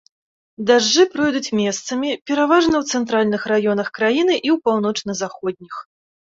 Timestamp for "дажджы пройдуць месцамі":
0.69-2.09